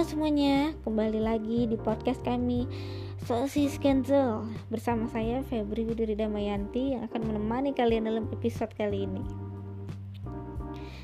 semuanya, 0.00 0.72
kembali 0.80 1.20
lagi 1.20 1.68
di 1.68 1.76
podcast 1.76 2.24
kami 2.24 2.64
Sosis 3.28 3.76
Cancel 3.76 4.48
Bersama 4.72 5.04
saya 5.12 5.44
Febri 5.44 5.84
Widuri 5.84 6.16
Damayanti 6.16 6.96
yang 6.96 7.04
akan 7.04 7.28
menemani 7.28 7.76
kalian 7.76 8.08
dalam 8.08 8.24
episode 8.32 8.72
kali 8.80 9.04
ini. 9.04 9.20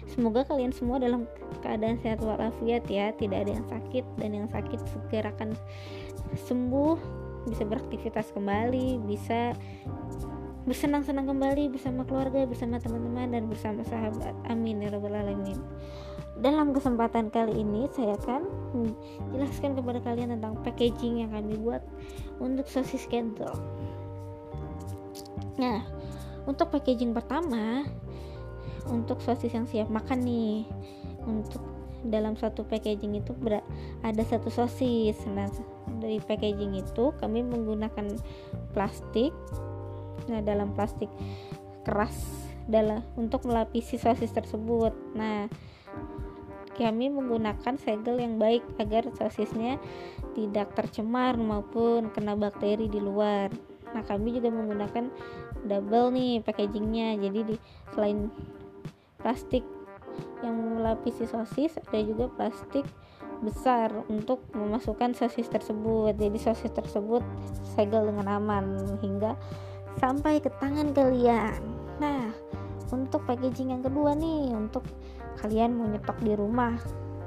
Semoga 0.08 0.48
kalian 0.48 0.72
semua 0.72 0.96
dalam 0.96 1.28
keadaan 1.60 2.00
sehat 2.00 2.24
walafiat 2.24 2.88
ya 2.88 3.12
Tidak 3.12 3.36
ada 3.36 3.52
yang 3.52 3.68
sakit 3.68 4.04
dan 4.16 4.30
yang 4.32 4.48
sakit 4.48 4.80
segera 4.88 5.28
akan 5.36 5.52
sembuh 6.48 6.96
Bisa 7.52 7.68
beraktivitas 7.68 8.32
kembali, 8.32 9.04
bisa 9.04 9.52
bersenang-senang 10.66 11.30
kembali 11.30 11.70
bersama 11.70 12.02
keluarga, 12.02 12.42
bersama 12.42 12.82
teman-teman 12.82 13.30
dan 13.30 13.46
bersama 13.46 13.86
sahabat. 13.86 14.34
Amin 14.50 14.82
ya 14.82 14.90
rabbal 14.90 15.14
alamin. 15.14 15.56
Dalam 16.42 16.74
kesempatan 16.74 17.30
kali 17.30 17.62
ini 17.62 17.86
saya 17.94 18.18
akan 18.18 18.42
menjelaskan 19.30 19.78
kepada 19.78 20.02
kalian 20.02 20.36
tentang 20.36 20.58
packaging 20.66 21.22
yang 21.22 21.30
kami 21.30 21.54
buat 21.56 21.80
untuk 22.42 22.66
sosis 22.66 23.06
kental. 23.06 23.54
Nah, 25.56 25.86
untuk 26.44 26.74
packaging 26.74 27.14
pertama 27.14 27.86
untuk 28.90 29.22
sosis 29.22 29.54
yang 29.54 29.70
siap 29.70 29.86
makan 29.86 30.26
nih. 30.26 30.66
Untuk 31.24 31.62
dalam 32.06 32.34
satu 32.34 32.66
packaging 32.66 33.22
itu 33.22 33.32
ada 34.02 34.22
satu 34.26 34.50
sosis. 34.50 35.14
Nah, 35.30 35.46
dari 36.02 36.18
packaging 36.18 36.74
itu 36.74 37.14
kami 37.22 37.46
menggunakan 37.46 38.18
plastik 38.74 39.30
dalam 40.42 40.74
plastik 40.74 41.10
keras 41.86 42.14
dalam 42.66 43.06
untuk 43.14 43.46
melapisi 43.46 43.94
sosis 43.96 44.34
tersebut. 44.34 44.90
Nah 45.14 45.46
kami 46.76 47.08
menggunakan 47.08 47.80
segel 47.80 48.20
yang 48.20 48.36
baik 48.36 48.60
agar 48.76 49.08
sosisnya 49.16 49.80
tidak 50.36 50.76
tercemar 50.76 51.40
maupun 51.40 52.12
kena 52.12 52.36
bakteri 52.36 52.90
di 52.90 53.00
luar. 53.00 53.48
Nah 53.96 54.02
kami 54.04 54.36
juga 54.36 54.52
menggunakan 54.52 55.08
double 55.64 56.12
nih 56.12 56.44
packagingnya. 56.44 57.16
Jadi 57.16 57.40
di 57.54 57.56
selain 57.96 58.28
plastik 59.16 59.64
yang 60.44 60.76
melapisi 60.76 61.24
sosis 61.24 61.80
ada 61.80 62.00
juga 62.04 62.28
plastik 62.28 62.84
besar 63.40 63.92
untuk 64.08 64.44
memasukkan 64.52 65.16
sosis 65.16 65.48
tersebut. 65.48 66.12
Jadi 66.16 66.36
sosis 66.36 66.72
tersebut 66.72 67.24
segel 67.76 68.08
dengan 68.08 68.36
aman 68.36 68.96
hingga 69.00 69.36
sampai 70.00 70.40
ke 70.40 70.50
tangan 70.60 70.92
kalian. 70.92 71.60
Nah 72.00 72.30
untuk 72.92 73.24
packaging 73.26 73.74
yang 73.74 73.82
kedua 73.82 74.14
nih 74.14 74.54
untuk 74.54 74.86
kalian 75.42 75.74
mau 75.74 75.90
nyetok 75.90 76.16
di 76.22 76.32
rumah 76.38 76.78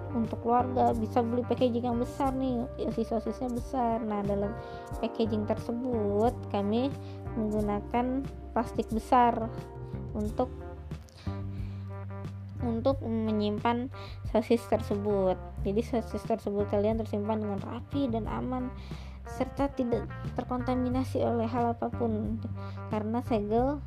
untuk 0.09 0.41
keluarga 0.41 0.89
bisa 0.97 1.21
beli 1.21 1.45
packaging 1.45 1.85
yang 1.85 1.99
besar 2.01 2.33
nih 2.33 2.65
isi 2.81 3.05
sosisnya 3.05 3.49
besar. 3.53 4.01
Nah 4.01 4.25
dalam 4.25 4.53
packaging 5.01 5.45
tersebut 5.45 6.33
kami 6.49 6.89
menggunakan 7.37 8.25
plastik 8.53 8.89
besar 8.89 9.49
untuk 10.17 10.49
untuk 12.59 12.99
menyimpan 13.05 13.87
sosis 14.33 14.59
tersebut. 14.67 15.39
Jadi 15.63 15.81
sosis 15.83 16.23
tersebut 16.27 16.67
kalian 16.67 16.99
tersimpan 16.99 17.39
dengan 17.39 17.59
rapi 17.63 18.11
dan 18.11 18.27
aman 18.27 18.67
serta 19.37 19.69
tidak 19.73 20.09
terkontaminasi 20.33 21.21
oleh 21.21 21.45
hal 21.45 21.77
apa 21.77 21.87
pun 21.93 22.41
karena 22.89 23.21
segel 23.29 23.77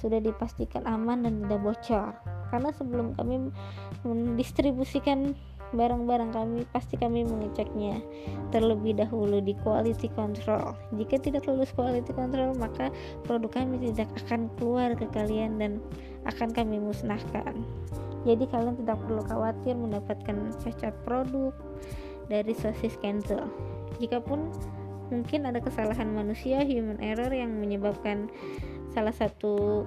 sudah 0.00 0.18
dipastikan 0.18 0.82
aman 0.88 1.24
dan 1.24 1.44
tidak 1.44 1.60
bocor. 1.62 2.10
Karena 2.50 2.70
sebelum 2.74 3.14
kami 3.18 3.50
mendistribusikan 4.06 5.34
barang-barang 5.74 6.30
kami 6.30 6.62
pasti 6.70 6.94
kami 6.94 7.26
mengeceknya 7.26 7.98
terlebih 8.54 8.94
dahulu 8.94 9.42
di 9.42 9.54
quality 9.66 10.06
control. 10.14 10.78
Jika 10.94 11.18
tidak 11.18 11.46
lulus 11.50 11.74
quality 11.74 12.14
control 12.14 12.54
maka 12.54 12.94
produk 13.26 13.62
kami 13.62 13.82
tidak 13.90 14.06
akan 14.26 14.46
keluar 14.58 14.94
ke 14.94 15.06
kalian 15.10 15.58
dan 15.58 15.82
akan 16.26 16.54
kami 16.54 16.78
musnahkan. 16.78 17.66
Jadi 18.26 18.44
kalian 18.50 18.78
tidak 18.82 18.98
perlu 19.06 19.22
khawatir 19.26 19.74
mendapatkan 19.78 20.36
cacat 20.62 20.94
produk 21.06 21.54
dari 22.26 22.54
sosis 22.58 22.98
cancel. 22.98 23.46
Jikapun 24.02 24.50
mungkin 25.08 25.46
ada 25.46 25.62
kesalahan 25.62 26.10
manusia 26.10 26.62
human 26.66 26.98
error 26.98 27.30
yang 27.30 27.54
menyebabkan 27.56 28.30
salah 28.90 29.12
satu 29.14 29.84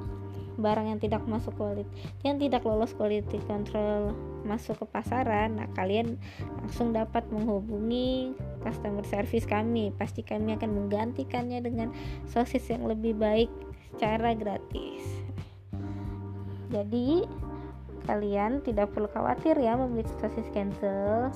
barang 0.59 0.91
yang 0.91 0.99
tidak 0.99 1.23
masuk 1.23 1.55
quality 1.55 1.87
yang 2.27 2.35
tidak 2.35 2.67
lolos 2.67 2.91
quality 2.91 3.39
control 3.47 4.11
masuk 4.43 4.75
ke 4.83 4.85
pasaran. 4.91 5.55
Nah 5.55 5.67
kalian 5.75 6.19
langsung 6.59 6.91
dapat 6.91 7.23
menghubungi 7.31 8.35
customer 8.63 9.03
service 9.07 9.47
kami. 9.47 9.95
Pasti 9.95 10.21
kami 10.21 10.55
akan 10.59 10.71
menggantikannya 10.75 11.63
dengan 11.63 11.95
sosis 12.27 12.67
yang 12.67 12.87
lebih 12.87 13.15
baik 13.15 13.51
secara 13.95 14.35
gratis. 14.35 15.03
Jadi 16.69 17.25
kalian 18.05 18.61
tidak 18.65 18.93
perlu 18.93 19.09
khawatir 19.09 19.57
ya 19.57 19.77
membeli 19.77 20.05
sosis 20.19 20.47
cancel 20.51 21.29